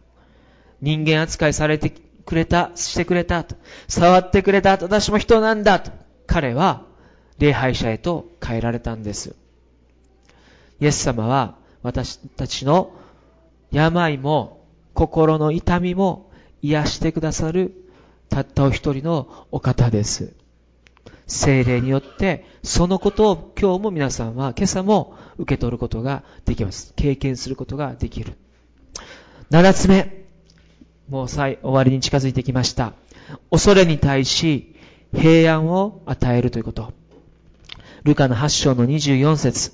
[0.82, 1.94] 人間扱いされて
[2.26, 3.56] くれた、してくれたと。
[3.88, 4.72] 触ってくれた。
[4.72, 5.92] 私も人なんだと。
[6.28, 6.86] 彼は
[7.40, 9.36] 礼拝者へと変えられたんです。
[10.80, 12.92] イエス様は私たちの
[13.72, 17.74] 病も心の痛みも癒してくださる
[18.30, 20.34] たったお一人のお方です。
[21.28, 26.94] 精霊によってそのことを今日も皆さんは今朝も受け取ることができます。
[26.96, 28.34] 経験することができる。
[29.50, 30.24] 七つ目。
[31.10, 32.94] もう終わりに近づいてきました。
[33.52, 34.76] 恐れに対し
[35.14, 36.94] 平安を与えるということ。
[38.04, 39.72] ルカの8章の24節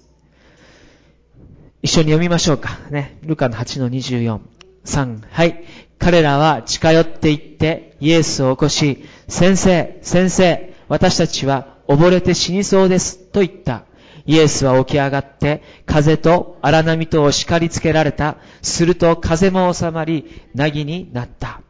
[1.82, 2.78] 一緒に読みましょうか。
[2.92, 3.18] ね。
[3.24, 4.39] ルカの8の24。
[4.86, 5.22] 3。
[5.28, 5.63] はい。
[5.98, 13.18] 彼らは近寄って行ってイエスを起こし、先生、先生、私たちは溺れて死にそうです。
[13.18, 13.86] と言った。
[14.26, 18.38] イエスは起き上がって、風と荒波とを叱りつけられた。
[18.62, 21.62] すると風も収まり、凪になった。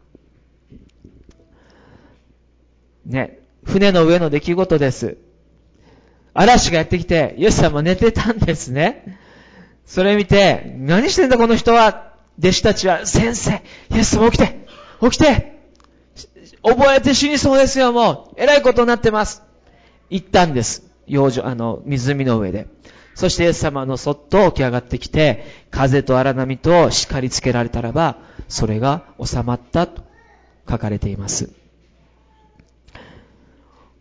[3.06, 3.40] ね。
[3.64, 5.29] 船の上の出来事です。
[6.40, 9.20] 嵐がやってきて、イエス様寝てたんですね。
[9.86, 12.14] それ見て、何してんだこの人は？
[12.40, 14.66] 弟子たちは、先生、イエス様起きて
[15.02, 15.60] 起きて
[16.64, 18.42] 覚えて死にそうですよ、もう。
[18.42, 19.44] えらいことになってます。
[20.10, 20.84] 言ったんです。
[21.08, 22.68] 養生、あの、湖の上で。
[23.16, 28.16] そしてイエス様のそっと起き上がってきて、風と荒波と叱りつけられたらば、
[28.48, 30.04] それが収まったと
[30.70, 31.52] 書かれています。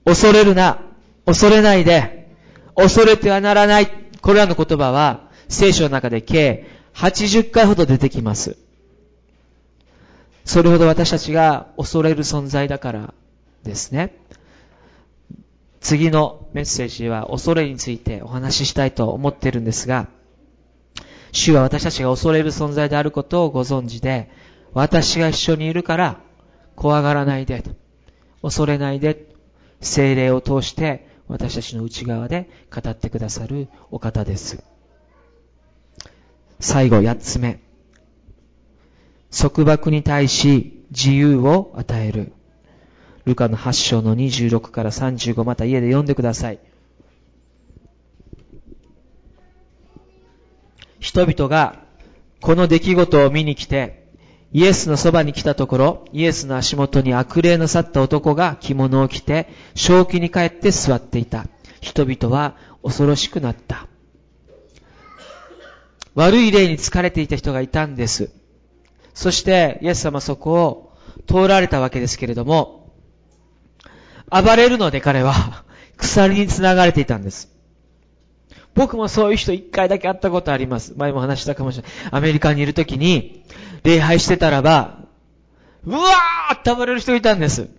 [0.05, 0.79] 恐れるな、
[1.27, 2.18] 恐れないで、
[2.79, 3.91] 恐れてはならない。
[4.23, 8.57] これらの言葉は、聖書の中で計80回ほど出てきます。
[10.45, 13.15] それほど私たちが恐れる存在だから
[13.65, 14.15] ですね。
[15.81, 20.07] 次のメッセージは恐れについてお話ししたいと思っているんですが、
[21.33, 24.31] 主は私たちが恐れる存在であることをご存知で、
[24.73, 26.21] 私が一緒にいるから
[26.77, 27.65] 怖がらないで、
[28.41, 29.27] 恐れないで、
[29.81, 34.65] 精霊を通して私たちの内側で語ってくださるお方です。
[36.59, 37.61] 最後、八つ目。
[39.31, 42.33] 束縛に対し自由を与える。
[43.27, 46.59] ルカの8章の26から35また家で読んでください。
[50.99, 51.85] 人々が
[52.41, 54.08] この出来事を見に来て、
[54.53, 61.47] イエスのそばに来たところ、イエスの足元に悪霊の去った男が着物を着て、正気に帰って座っていた。
[61.81, 63.87] 人々は恐ろしくなった。
[66.15, 68.31] 悪い霊に疲れていた人がいたんです。
[69.15, 70.93] そして、イエス様そこを
[71.27, 72.93] 通られたわけですけれども、
[74.31, 75.65] 暴れるので彼は
[75.97, 77.51] 鎖に繋がれていたんです。
[78.75, 80.95] 僕もそういう人一回だけ会ったことあります。
[80.97, 81.93] 前も話したかもしれない。
[82.13, 83.45] アメリカにいるときに、
[83.89, 84.99] 礼拝してたらば、
[85.87, 87.71] うわーって暴れる人いたんです。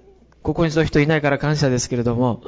[0.42, 2.42] ここにそういう人いないから感謝ですけれども、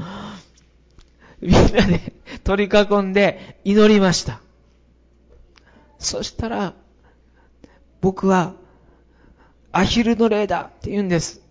[1.41, 4.41] みんなで取り囲んで祈りました。
[5.99, 6.73] そしたら、
[8.01, 8.55] 僕は、
[9.71, 11.41] アヒルの霊だって言うんです。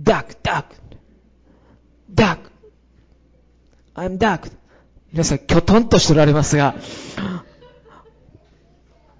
[0.00, 0.74] ダーク、ダーク、
[2.12, 2.50] ダーク、
[3.94, 4.50] I'm dark.
[5.12, 6.74] 皆さん、きょとんとしておられますが、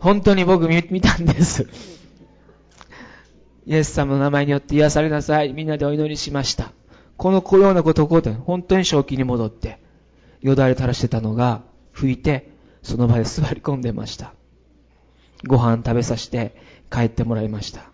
[0.01, 1.68] 本当に僕見たんです。
[3.66, 5.53] イエス様の名前によって癒されなさい。
[5.53, 6.72] みんなでお祈りしました。
[7.18, 9.78] このようなことをこうで、本当に正気に戻って、
[10.40, 11.62] よだれ垂らしてたのが、
[11.94, 12.51] 拭いて、
[12.82, 14.32] その場で座り込んでました。
[15.46, 16.55] ご飯食べさせて
[16.90, 17.90] 帰ってもらいました。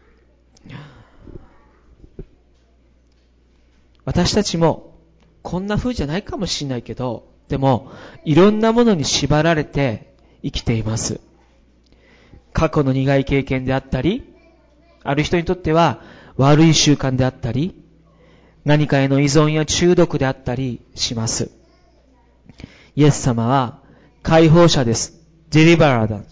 [4.04, 4.94] 私たちも、
[5.42, 7.90] こんな風じゃないかもしれないけど、でも、
[8.24, 11.25] いろんなものに縛られて生きています。
[12.57, 14.32] 過去の苦い経験であったり、
[15.02, 16.00] ある人にとっては
[16.38, 17.84] 悪い習慣であったり、
[18.64, 21.50] 何かへの依存や中毒であったりします。
[22.94, 23.82] イエス様は
[24.22, 25.20] 解放者です。
[25.50, 26.22] デリバラーだ。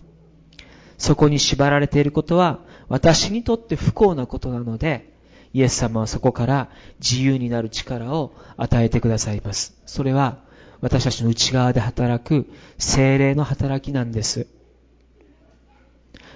[0.97, 5.13] そこに縛られていることは私にとって不幸なことなので、
[5.53, 6.71] イエス様はそこから
[7.01, 9.77] 自由になる力を与えてくださいます。
[9.85, 10.39] それは
[10.81, 12.49] 私たちの内側で働く
[12.79, 14.54] 精霊の働きなんです。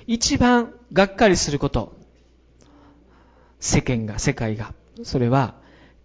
[0.09, 1.95] 一番がっかりすること、
[3.61, 5.55] 世間が、世界が、それは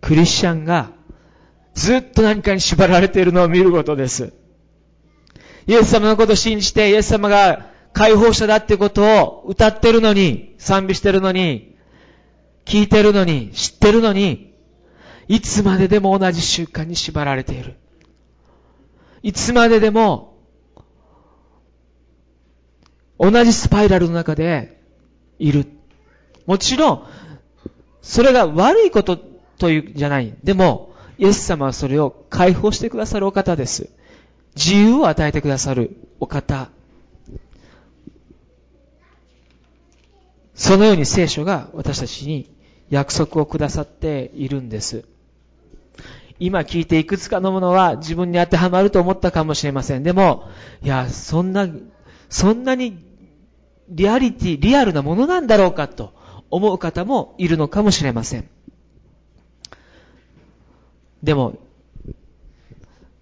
[0.01, 0.91] クリスチャンが
[1.73, 4.33] ずっと何かに縛られているのを見ることです。
[5.67, 11.77] イエス様のことを信じて、イエス様が解放者だってことを歌ってるのに、賛美してるのに、
[12.65, 14.53] 聞いてるのに、知ってるのに、
[15.29, 17.77] いつまででも同じ習慣に縛られている。
[19.21, 20.32] いつまででも、
[23.23, 24.81] 同じスパイラルの中で
[25.39, 25.65] いる。
[26.45, 27.07] もちろん、
[28.01, 29.17] それが悪いこと
[29.57, 30.33] というじゃない。
[30.43, 33.89] でも、イエス様はそれを解放してくださるお方です。
[34.55, 36.69] 自由を与えてくださるお方。
[40.53, 42.53] そのように聖書が私たちに
[42.89, 45.05] 約束をくださっているんです。
[46.39, 50.03] 今聞いていくつかのものは自分に当てはまると思ったかもしれません。
[50.03, 50.49] でも、
[50.81, 51.69] いや、そんな、
[52.27, 53.12] そんなに
[53.89, 56.13] リアリティ、リアルなものなんだろうかと
[56.49, 58.49] 思う方もいるのかもしれません。
[61.21, 61.57] でも、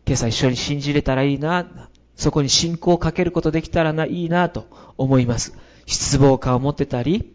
[0.05, 5.57] 今朝一緒に信じれたらいいな、そこに信仰をかけることできたらないいなと思います。
[5.85, 7.33] 失望感を持ってたり、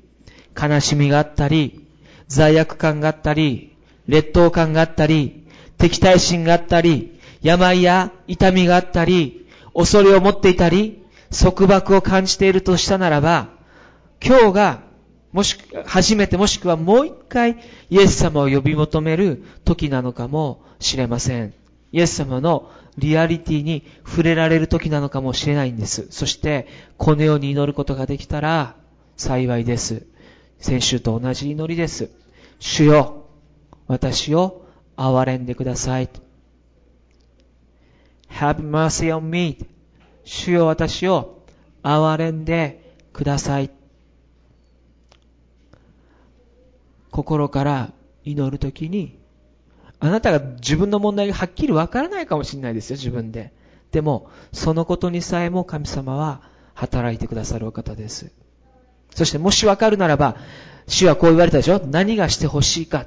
[0.60, 1.86] 悲しみがあったり、
[2.28, 5.46] 罪悪感があったり、劣等感があったり、
[5.78, 13.48] 敵対心があったり、病や痛みがあったり、恐れを持っていたり、束縛を感じているとしたならば、
[14.24, 14.82] 今日が、
[15.32, 17.58] もし、初めてもしくはもう一回、
[17.90, 21.52] イエス様を呼び求める時なのかもしれません。
[21.92, 26.06] イエス様のリアリティに触れられる時なのかもしれないんです。
[26.10, 26.66] そして、
[26.96, 28.76] このように祈ることができたら、
[29.16, 30.06] 幸いです。
[30.58, 32.10] 先週と同じ祈りです。
[32.58, 33.26] 主よ、
[33.86, 34.66] 私を
[34.96, 36.08] 憐れんでください。
[38.30, 39.75] Have mercy on me.
[40.26, 41.38] 主よ私を
[41.82, 43.70] 憐れんでください。
[47.10, 47.92] 心から
[48.24, 49.18] 祈るときに、
[50.00, 53.54] あなたが自分の問題がはっきりわからないかもしれないですよ、自分で。
[53.92, 56.42] でも、そのことにさえも神様は
[56.74, 58.32] 働いてくださるお方です。
[59.14, 60.36] そしてもしわかるならば、
[60.88, 63.06] 主はこう言われたでしょ何がしてほしいか。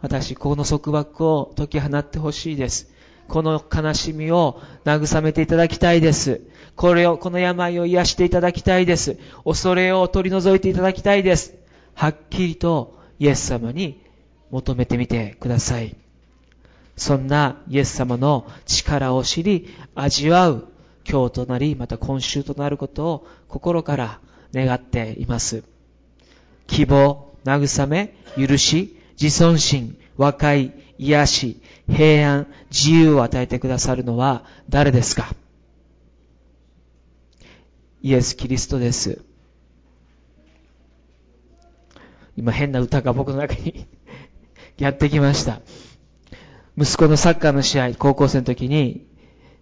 [0.00, 2.90] 私、この束縛を解き放ってほしいです。
[3.28, 6.40] この悲しみを慰めていただきたいです。
[6.76, 9.18] これを、この病を癒していただきたいです。
[9.44, 11.54] 恐れを取り除いていただきたいです。
[11.94, 14.00] はっきりとイエス様に
[14.50, 15.96] 求めてみてください。
[16.96, 20.68] そんなイエス様の力を知り、味わう
[21.08, 24.20] 今日となり、また今週となることを心から
[24.52, 25.64] 願っています。
[26.66, 35.34] 希望、慰め、許し、自尊心、和解、癒し、平安、自由を与えてくださるのは誰ですか？
[38.02, 39.22] イエス・キリストです。
[42.36, 43.88] 今変な歌が僕の中に
[44.78, 45.60] やってきました。
[46.76, 49.06] 息子のサッカーの試合、高校生の時に、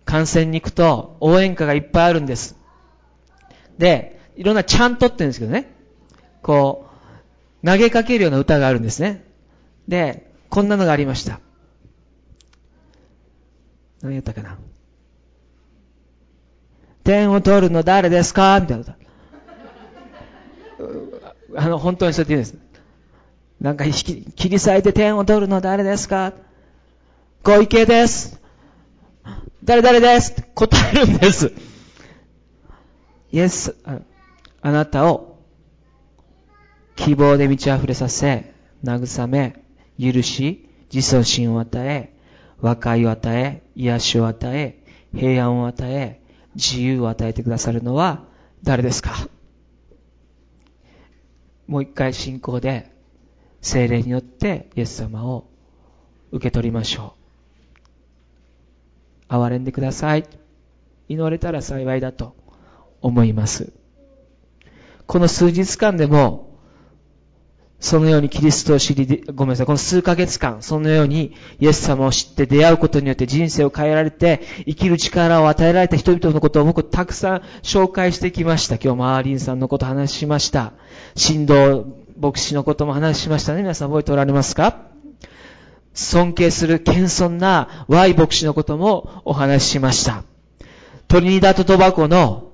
[0.05, 2.57] 観戦に行くと応援歌がいっぱいあるんです。
[3.79, 5.73] で、いろんなちゃんとって言うんですけどね。
[6.43, 6.87] こ
[7.63, 9.25] う、投げかけるような歌があるんですね。
[9.89, 11.41] で、こんなのがありました。
[14.03, 14.59] 何やったかな？
[17.05, 18.61] 点を取るの誰ですか？
[18.61, 18.97] みたいな。
[21.57, 22.59] あの、本当にそうやって言うんです。
[23.61, 26.35] なんか、切り裂いて点を取るの誰ですか？
[27.43, 28.41] 小池です。
[29.65, 30.33] 誰々です？
[30.33, 31.53] って答えるんです。
[33.33, 33.77] イエス、
[34.61, 35.39] あなたを
[36.97, 38.53] 希望で満ち溢れさせ、
[38.85, 39.63] 慰め、
[39.99, 42.16] 許し、自尊心を与え、
[42.61, 44.83] 和解を与え、癒しを与え、
[45.15, 46.21] 平安を与え、
[46.55, 48.25] 自由を与えてくださるのは
[48.63, 49.29] 誰ですか？
[51.67, 52.91] もう一回信仰で
[53.61, 55.51] 精霊によってイエス様を
[56.33, 57.15] 受け取りましょ
[59.29, 59.35] う。
[59.35, 60.25] 憐れんでください。
[61.09, 62.35] 祈れたら幸いだと
[63.03, 63.73] 思います。
[65.07, 66.46] この数日間でも
[67.79, 78.77] そのようにキリストを知り、ごめんなさい、この数ヶ月間、そのようにイエス様を知って出会うことによって人生を変えられて、生きる力を与えられた人々のことを僕たくさん紹介してきました。
[78.77, 80.73] 今日もアーリンさんのこと話しました。
[81.17, 81.87] 神道
[82.19, 83.61] 牧師のことも話しましたね。
[83.61, 84.87] 皆さん覚えておられますか？
[85.93, 90.25] 尊敬する謙遜な Y 牧師のこともお話ししました。
[91.09, 92.53] トリニダート・トバコの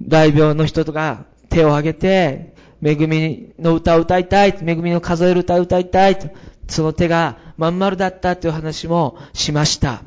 [0.00, 2.51] 大病の人が手を挙げて、
[2.82, 6.18] 恵みの歌を歌いたい、恵みの数える歌を歌いたい、
[6.68, 10.02] その手がまん丸だったという話もしました。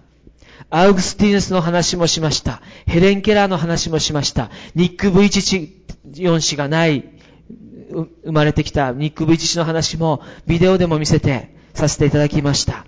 [0.70, 2.62] アウグスティヌスの話もしました。
[2.86, 4.50] ヘレン・ケラーの話もしました。
[4.74, 7.06] ニック・ブイチチ4子がない、
[8.26, 12.86] 生まれてきたニック・ブイチチの話もビデオでも見せてさせていただきました。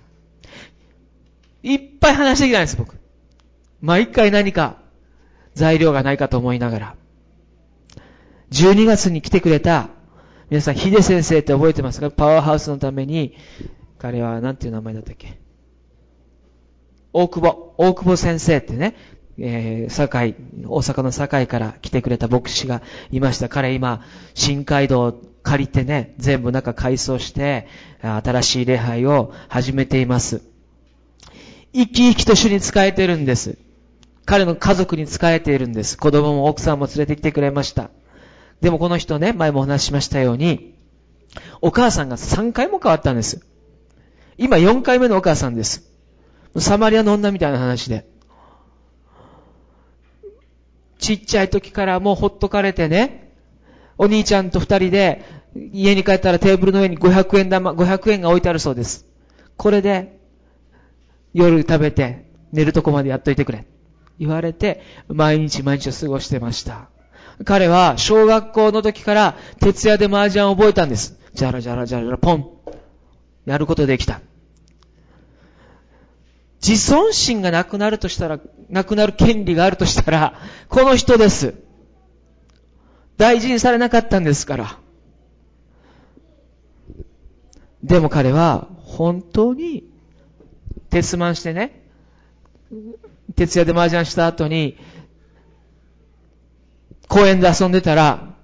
[1.62, 2.96] いっぱい話してきたんです、僕。
[3.80, 4.76] 毎回何か
[5.54, 6.94] 材料がないかと思いながら。
[8.50, 9.90] 12月に来てくれた、
[10.50, 12.10] 皆さん、ヒデ先生って覚えてますか？
[12.10, 13.34] パワーハウスのために、
[13.98, 15.38] 彼は何ていう名前だったっけ？
[17.12, 18.94] 大久保、大久保先生ってね、
[19.38, 20.34] えー、堺、
[20.66, 23.48] 大阪の堺から来てくれた牧師がいました。
[23.48, 24.02] 彼今、
[24.34, 27.66] 新街道を借りてね、全部中改装して、
[28.00, 30.42] 新しい礼拝を始めています。
[31.74, 33.58] 生き生きと主に仕えてるんです。
[34.24, 35.96] 彼の家族に仕えているんです。
[35.96, 37.90] 子供も奥さんも連れてきてくれました。
[38.60, 40.74] でもこの人ね、前もお話ししましたように、
[41.60, 43.44] お母さんが3回も変わったんです。
[44.36, 45.90] 今4回目のお母さんです。
[46.56, 48.06] サマリアの女みたいな話で。
[50.98, 53.32] ちっちゃい時からもうほっとかれてね、
[53.96, 55.24] お兄ちゃんと二人で
[55.72, 59.06] 家に帰ったらテーブルの上に500円玉、500円が置いてあるそうです。
[59.56, 60.18] これで
[61.32, 63.66] 夜食べて寝るとこまでやっといてくれ。
[64.18, 66.88] 言われて毎日毎日を過ごしてました。
[67.44, 71.18] 彼は小学校の時から徹夜で麻雀を覚えたんです。
[71.34, 72.48] じゃらじゃらじゃらじゃらポン。
[73.46, 74.20] やることできた。
[76.60, 80.34] 自尊心がなくなるとしたら、なくなる権利があるとしたら、
[80.68, 81.54] この人です。
[83.16, 84.78] 大事にされなかったんですから。
[87.82, 89.84] でも彼は本当に
[90.90, 91.84] 鉄マンしてね、
[93.36, 94.76] 徹夜で麻雀した後に
[97.08, 98.34] 公園で遊んでたら、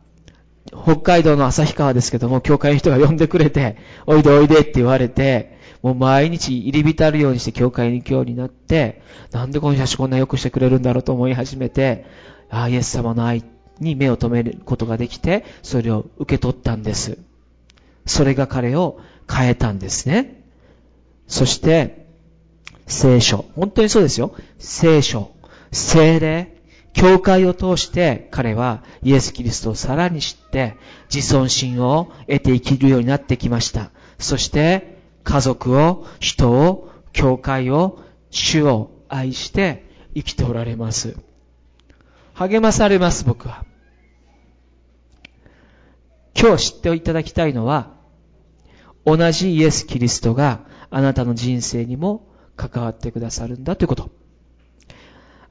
[0.73, 9.03] 北海道の旭川ですけども、教会の人が呼んでくれて、おいでおいでって言われて、もう毎日入り浸るようにして教会に行くようになって、
[9.33, 12.07] なんでこの人たちこんな良くしてくれるんだろうと思い始めて、
[12.51, 13.45] ああ、イエス様の愛
[13.81, 17.19] に目を留めることができて、それを受け取ったんです。
[18.07, 18.99] それが彼を
[19.31, 20.43] 変えたんですね。
[21.27, 22.07] そして、
[22.87, 23.45] 聖書。
[23.55, 24.35] 本当にそうですよ。
[24.59, 25.33] 聖書。
[25.73, 26.54] 聖霊。
[26.95, 30.77] 教会を通して彼はイエス・キリストをさらに知って
[31.13, 33.91] 自尊心を得て生きるようになってきました。
[34.19, 37.99] そして家族を、人を、教会を、
[38.31, 39.85] 主を愛して
[40.15, 41.17] 生きておられます。
[42.35, 43.65] 励まされます、僕は。
[46.39, 47.95] 今日知っていただきたいのは、
[49.07, 54.24] 同じイエス・キリストがあなたの人生にも関わってくださるんだということ。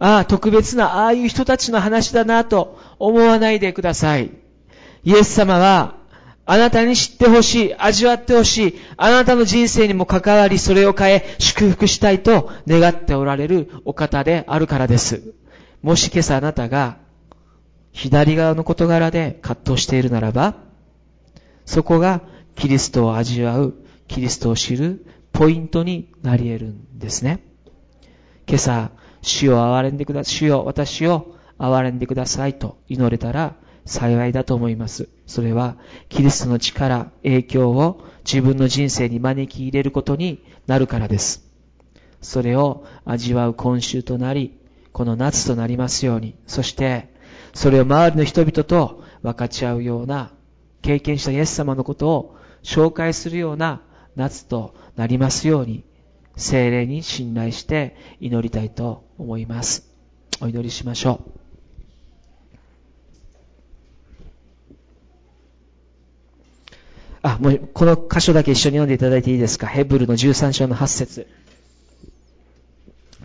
[0.04, 4.32] ああ、特別な、ああいう人たちの話だなと思わないでください。
[5.06, 5.95] イエス様は、
[6.45, 15.22] あなたに知ってほしい、味わってほしい、あなたの人生にも関わり、それを変え、祝福したいと願っておられるお方であるからです。
[15.82, 16.97] もし今朝あなたが、
[17.93, 20.56] 左側の事柄で葛藤しているならば、
[21.66, 22.24] そこが
[22.56, 23.74] キリストを味わう、
[24.10, 27.39] キリストを知るポイントになり得るんですね。
[28.47, 28.91] 今朝、
[29.24, 33.55] 主を憐れんでください、主よ、私を憐れんでくださいと祈れたら
[33.86, 35.09] 幸いだと思います。
[35.26, 35.78] それは、
[36.09, 41.49] キリストの力、影響を自分の人生に招き入れることになるからです。
[42.21, 44.57] それを味わう今週となり、
[44.91, 47.09] この夏となりますように、そして、
[47.53, 50.32] それを周りの人々と分かち合うような、
[50.82, 53.82] 経験したイエス様のことを紹介するような
[54.15, 55.84] 夏となりますように、
[56.36, 59.89] 精霊に信頼して祈りたいと思います。
[60.41, 61.31] お祈りしましょう。
[67.25, 69.67] あ、もう、この箇所だけ一緒に読んでいただいていいですか？
[69.67, 71.27] ヘブルの13章の8節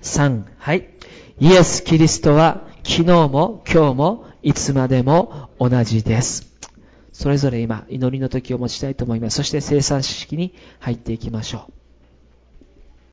[0.02, 0.88] 3、はい。
[1.40, 6.46] イエス・キリストは昨日も今日もいつまでも同じです。
[7.12, 9.36] それぞれ今、祈りの時を持ちたいと思います。
[9.38, 11.72] そして生産式に入っていきましょう。